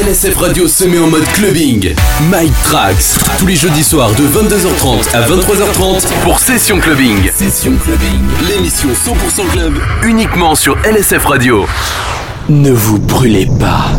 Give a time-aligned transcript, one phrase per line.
[0.00, 1.94] LSF Radio se met en mode clubbing.
[2.30, 7.30] Mike Trax, tous les jeudis soirs de 22h30 à 23h30 pour Session Clubbing.
[7.30, 9.74] Session Clubbing, l'émission 100% club,
[10.04, 11.66] uniquement sur LSF Radio.
[12.48, 13.90] Ne vous brûlez pas.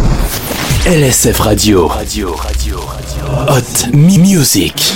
[0.87, 1.87] LSF Radio.
[1.87, 3.55] Radio, radio, radio.
[3.55, 4.95] Hot Music.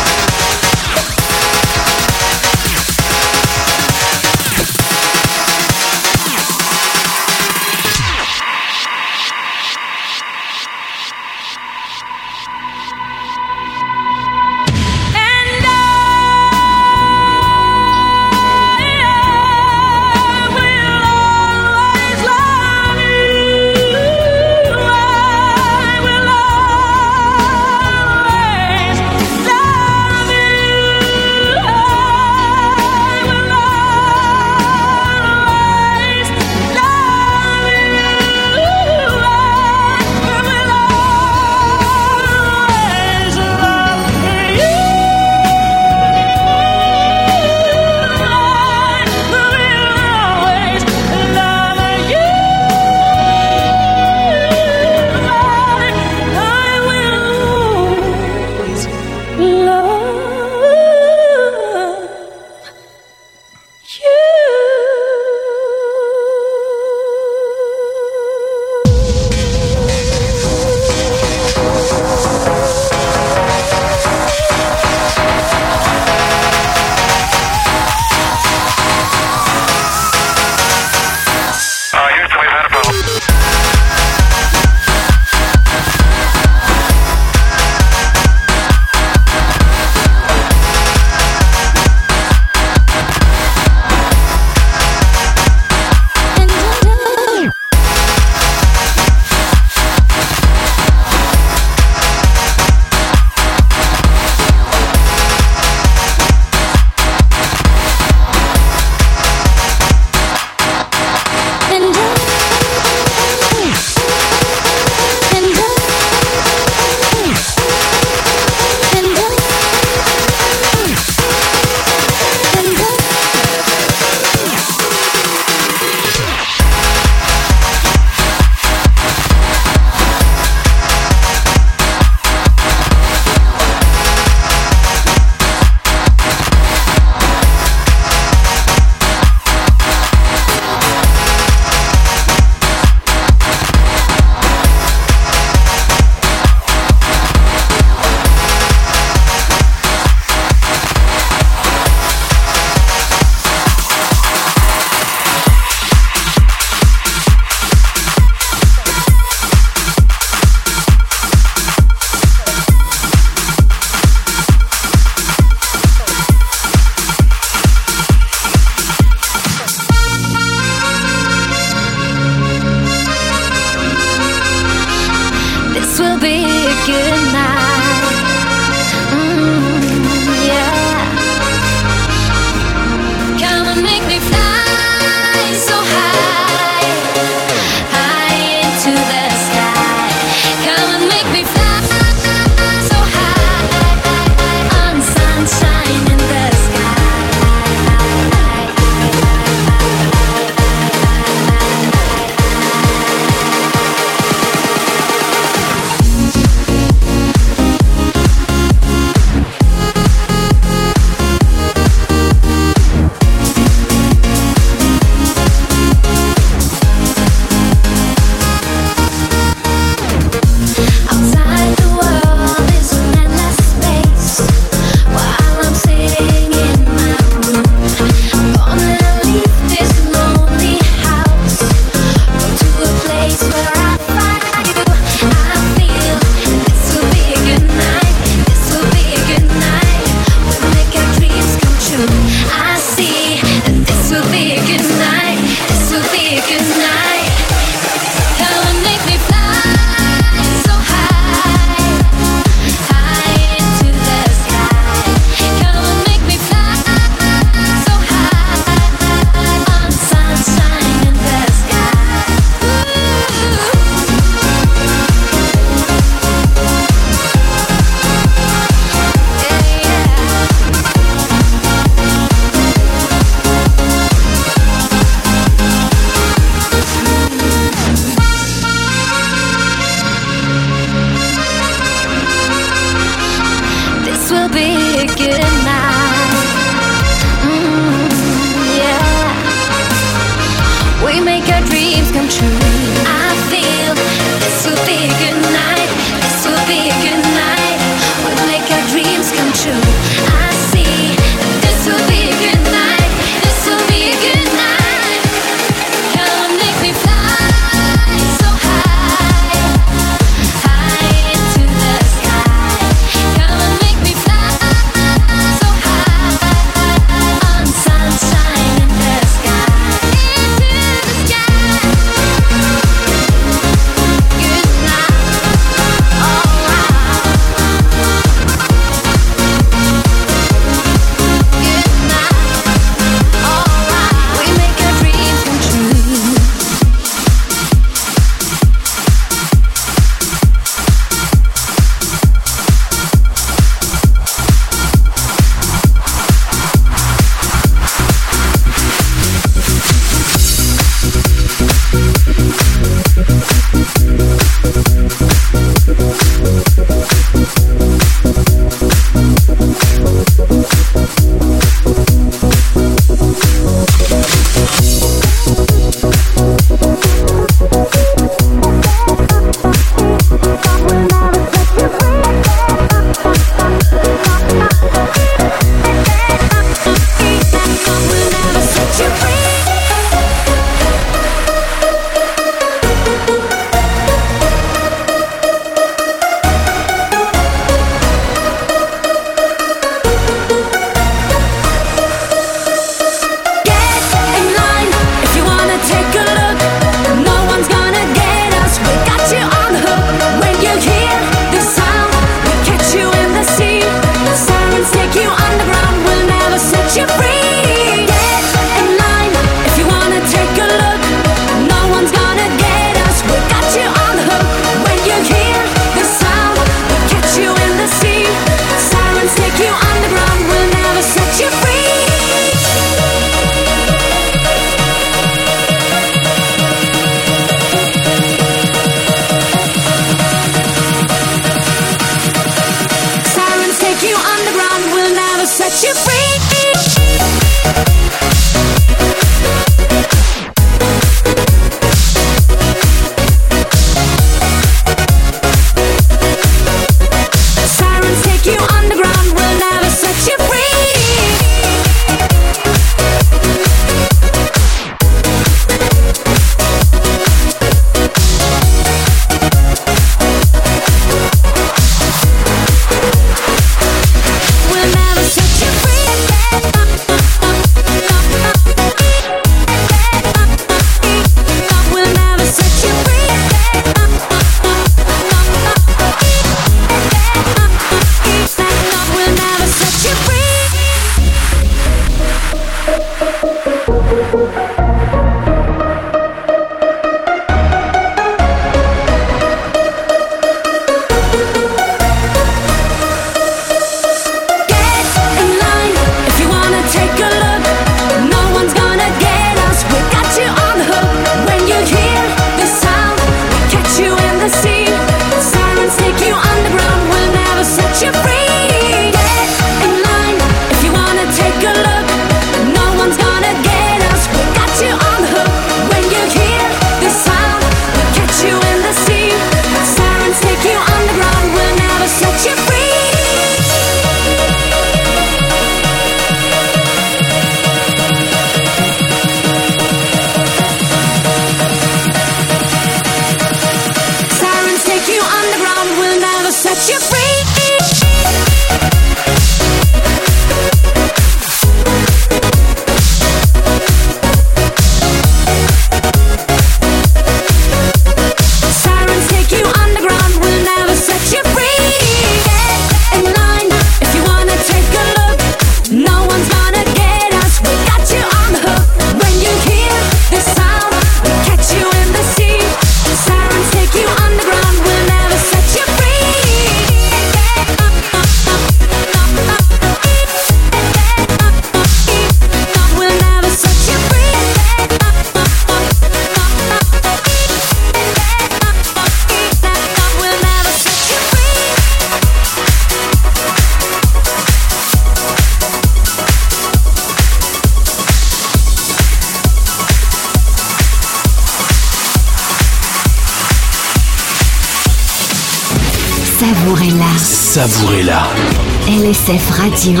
[599.04, 600.00] LSF Radio.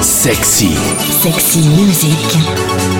[0.00, 0.74] Sexy.
[0.98, 2.99] Sexy Music.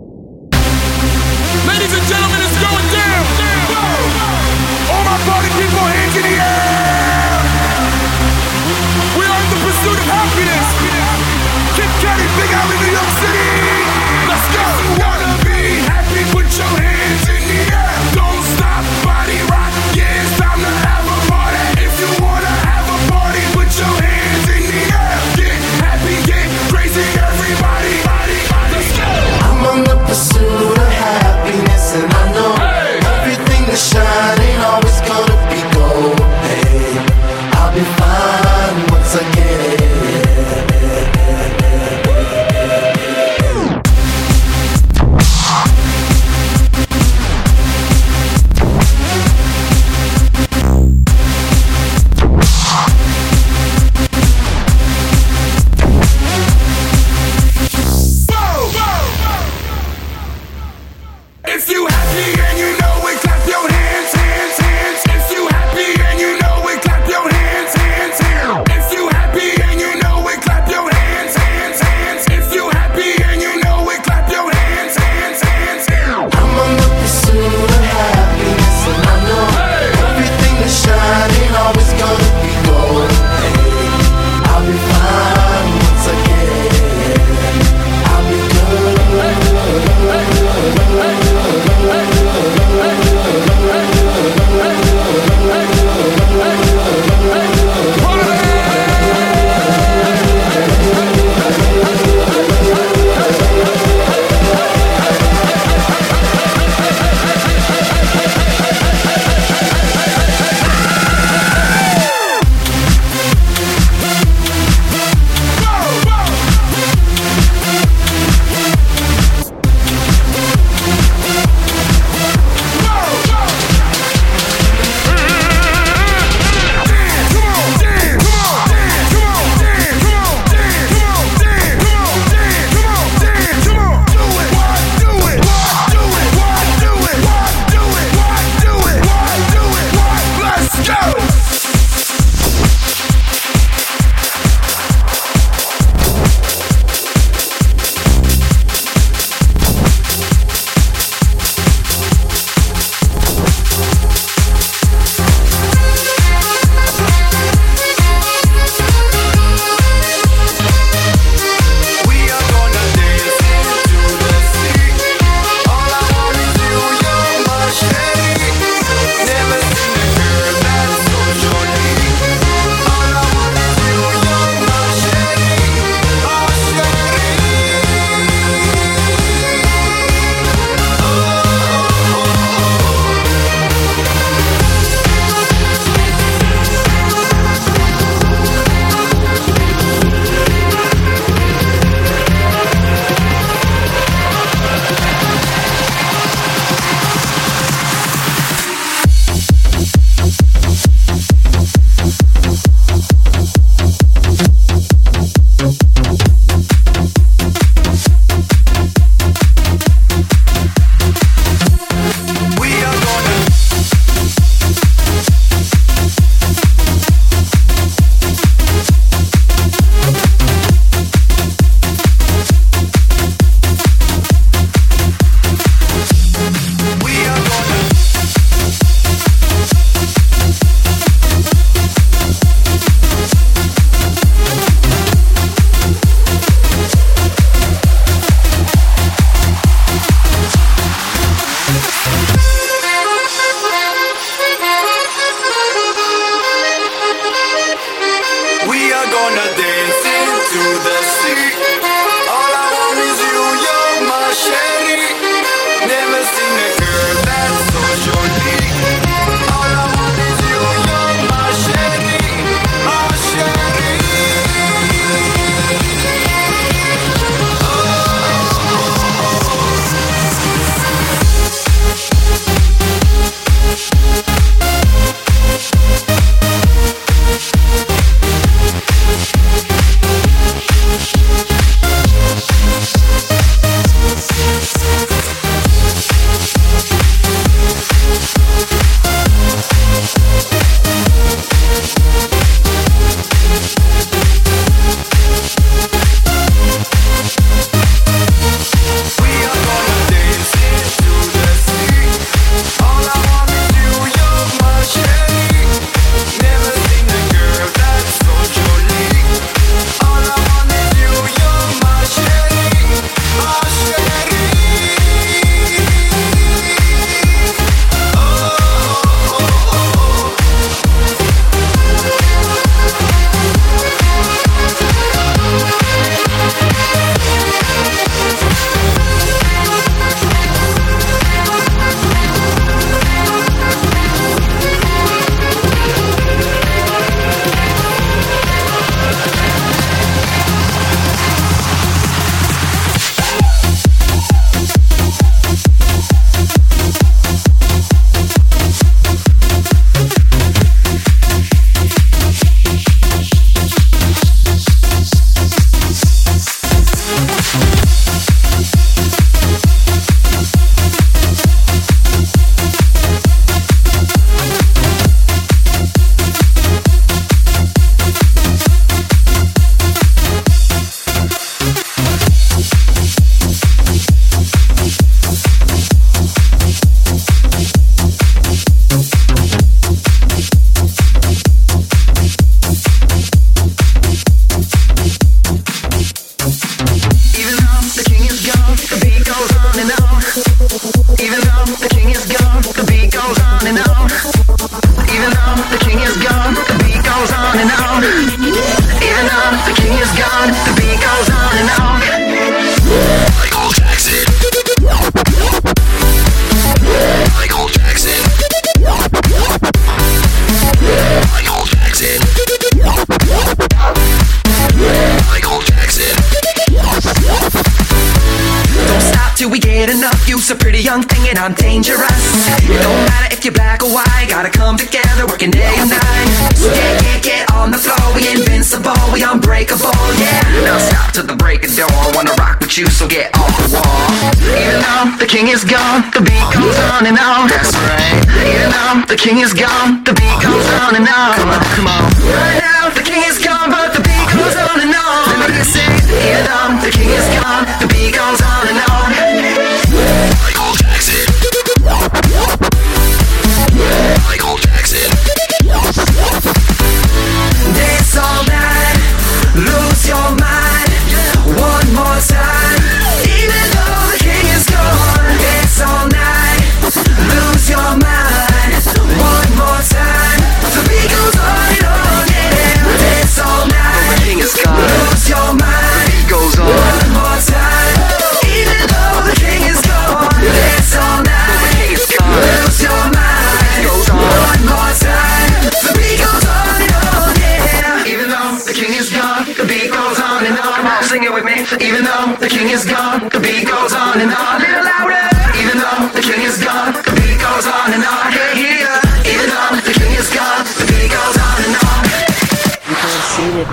[420.41, 422.21] moves a pretty young thing and I'm dangerous.
[422.65, 426.29] It don't matter if you're black or white, gotta come together working day and night.
[426.57, 430.65] So get, get, get on the floor, we invincible, we unbreakable, yeah.
[430.65, 433.69] Now stop to the break of dawn, wanna rock with you, so get off the
[433.77, 434.09] wall.
[434.57, 437.45] Even though the king is gone, the beat goes on and on.
[437.45, 438.17] That's right.
[438.41, 441.37] Even though the king is gone, the beat goes on and on.
[441.37, 442.01] Come on, come on.
[442.25, 445.21] Right now the king is gone, but the beat goes on and on.
[445.37, 445.85] Let me see.
[446.09, 447.40] Even though the king is gone.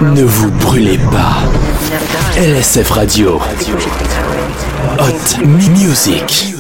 [0.00, 1.38] Ne vous brûlez pas.
[2.36, 3.40] LSF Radio.
[4.98, 6.54] Hot Music.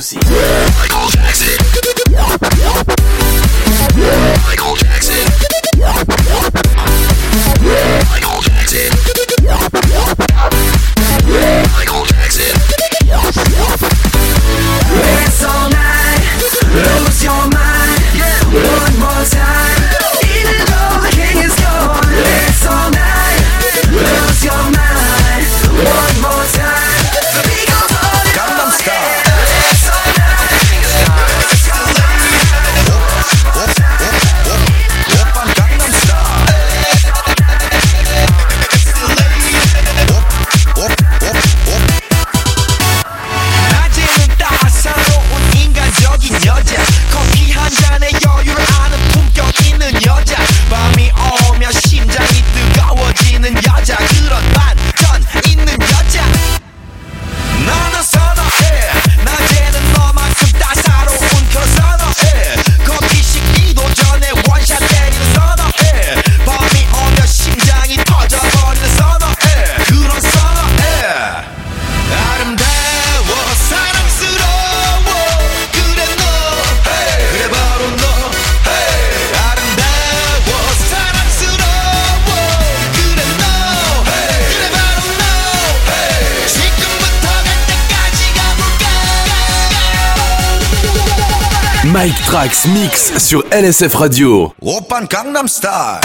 [92.66, 94.52] Mix sur LSF Radio.
[94.60, 96.00] Open Gangnam Style.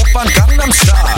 [0.00, 1.09] Open Gangnam Style.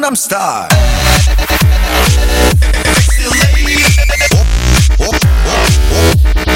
[0.00, 0.68] Gangnam Style.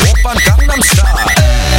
[0.00, 1.73] Open Gangnam Style.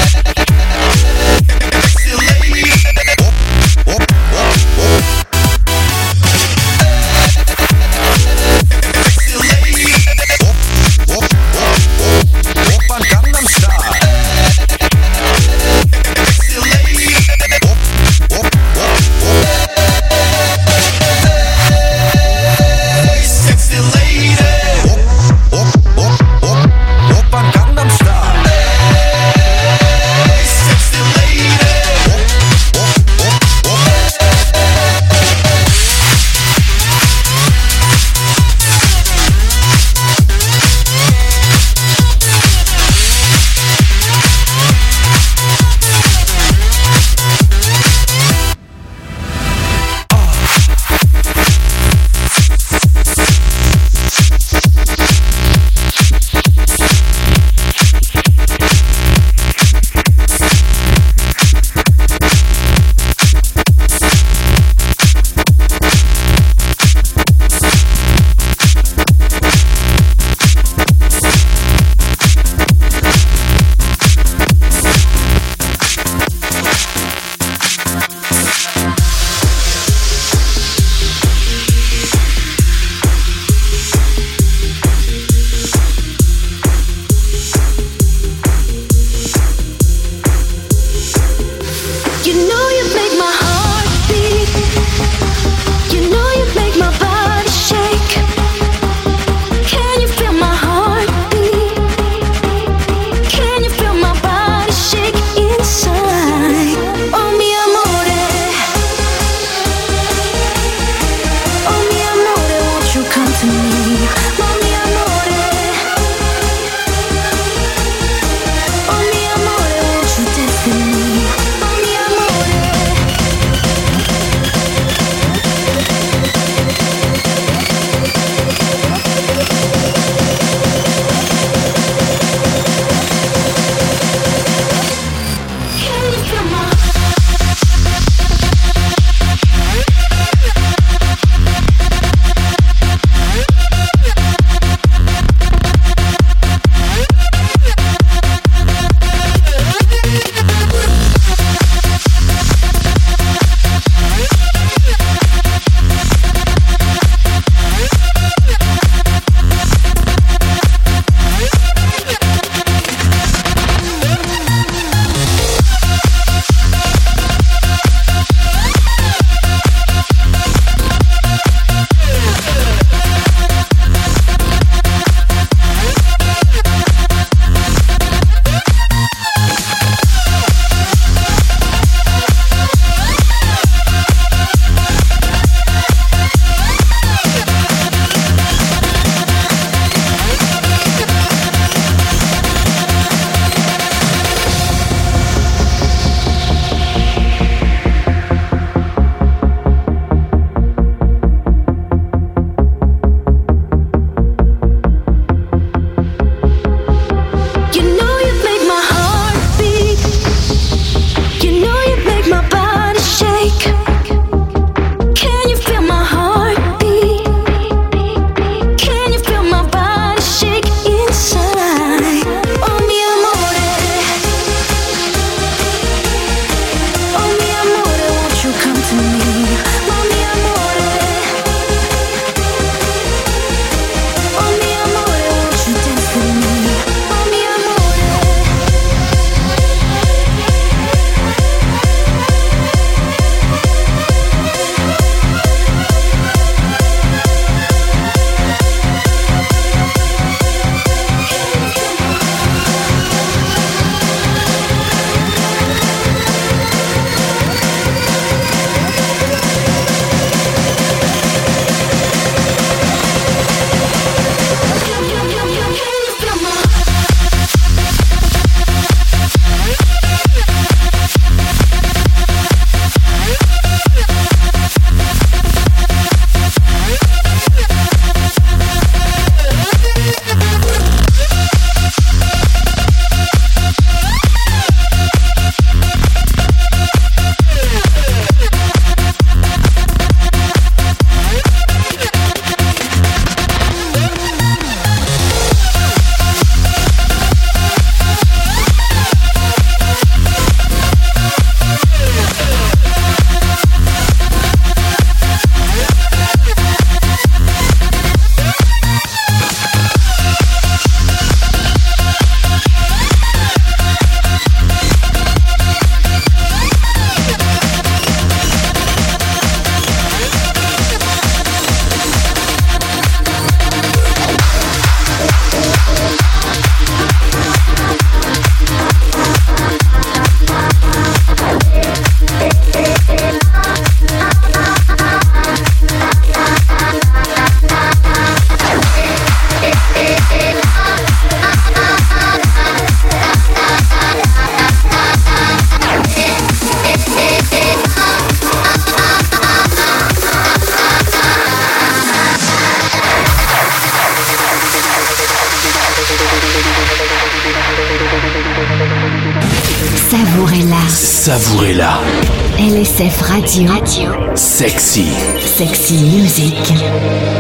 [363.56, 364.36] LSF Radio.
[364.36, 365.08] Sexy.
[365.40, 367.35] Sexy Music.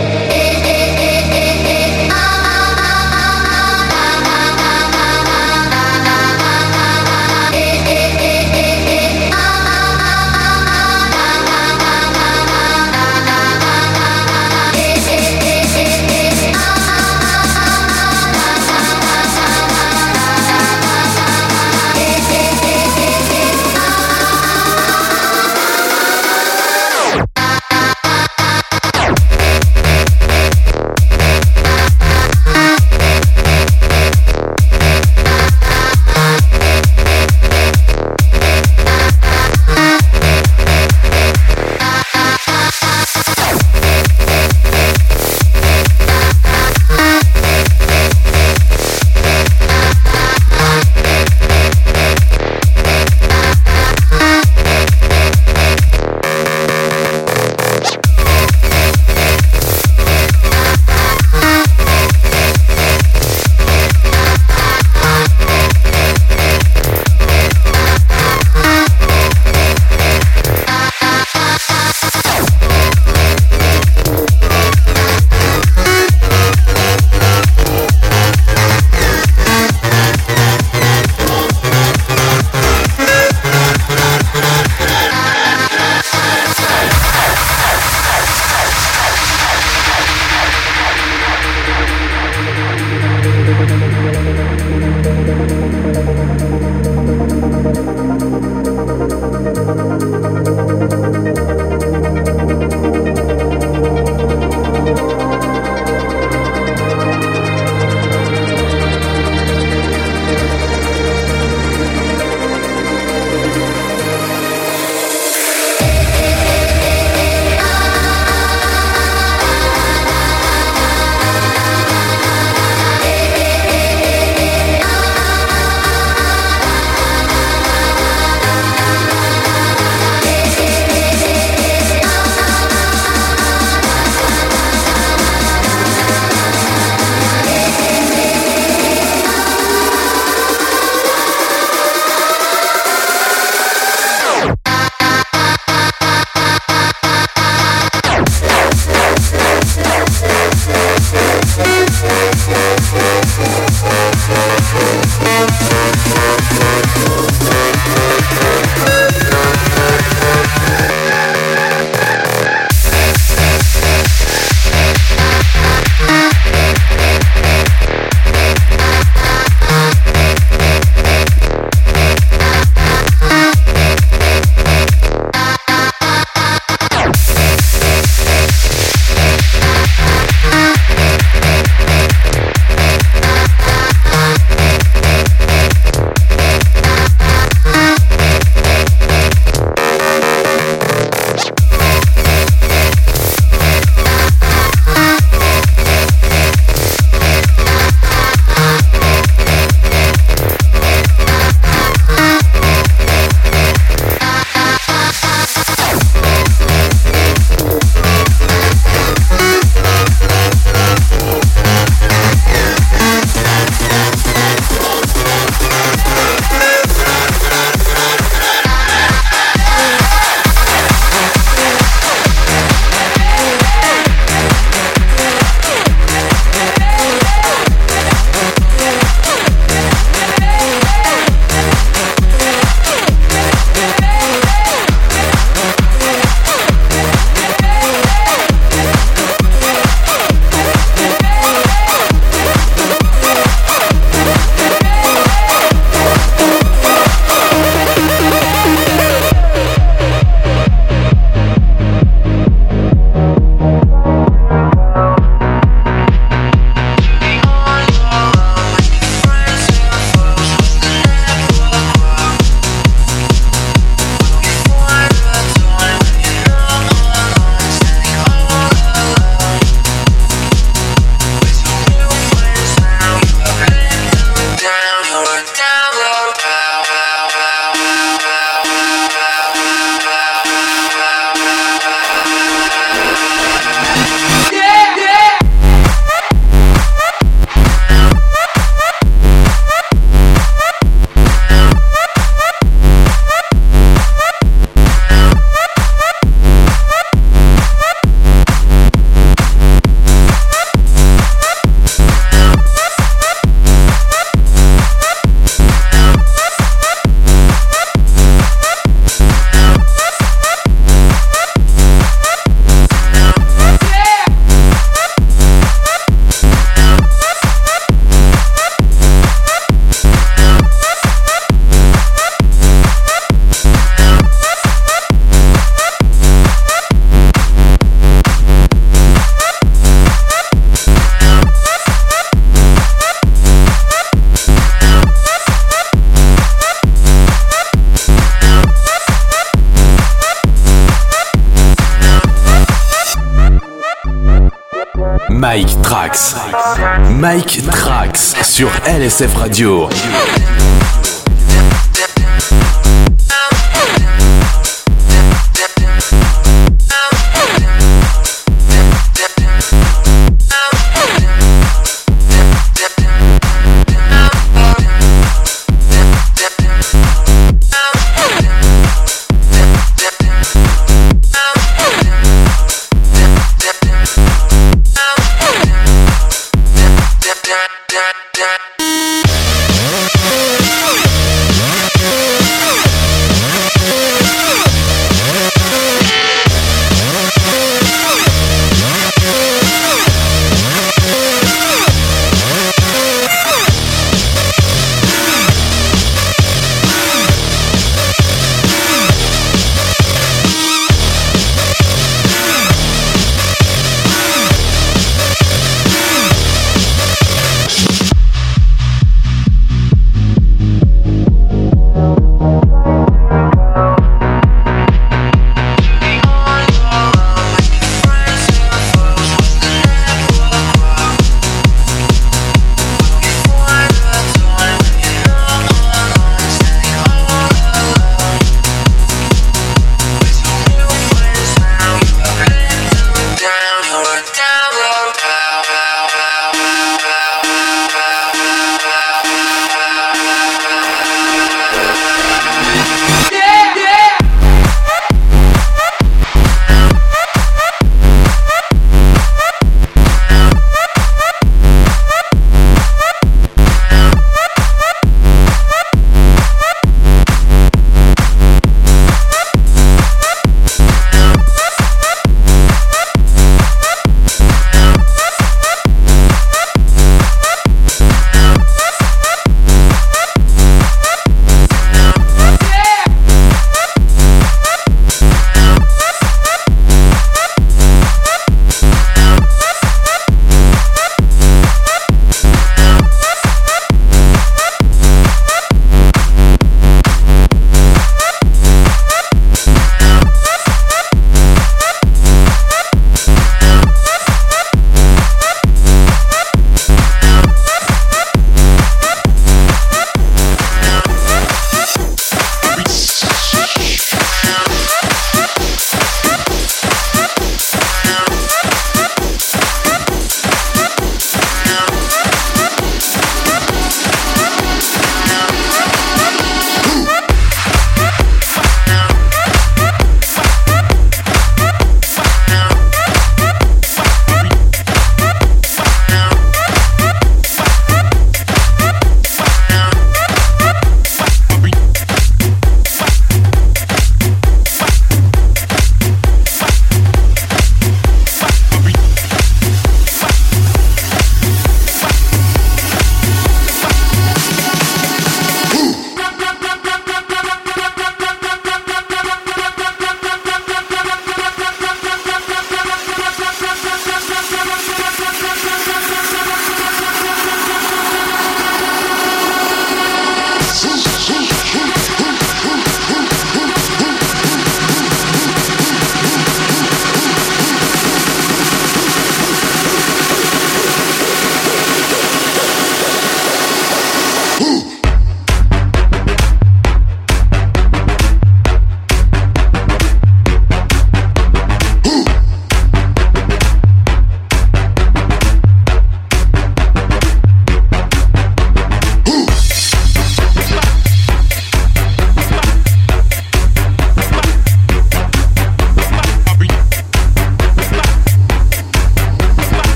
[349.05, 350.54] LSF Radio.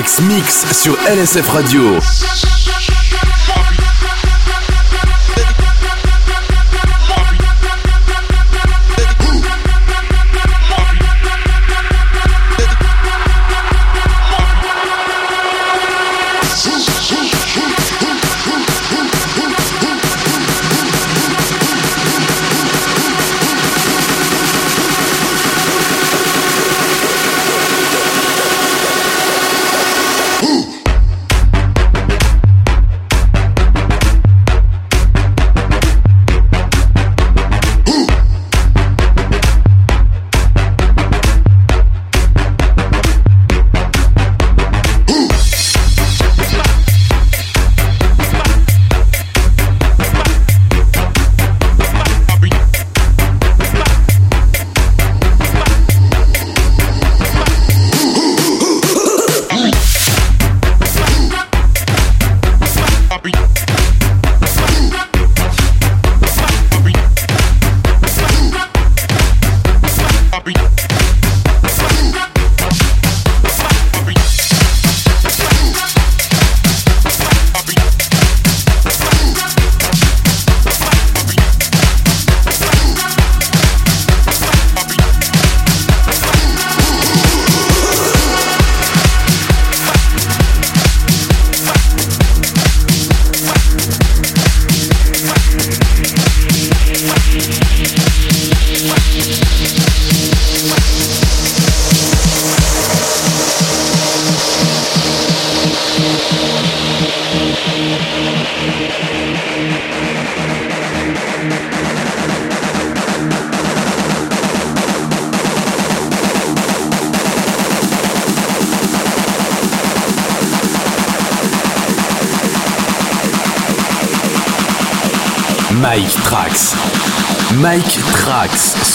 [0.00, 2.00] Trax Mix sur LSF Radio.
[70.46, 70.89] I'll.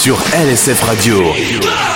[0.06, 1.95] Sur LSF Radio.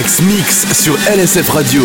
[0.00, 1.82] Trax Mix sur LSF Radio.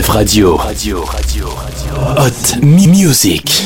[0.00, 0.56] Radio.
[0.56, 1.94] Radio, radio, radio.
[2.16, 2.56] Hot.
[2.62, 3.61] Music.